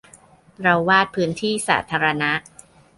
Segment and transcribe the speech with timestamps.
[0.61, 2.31] เราวาดพื้นที่สาธารณะ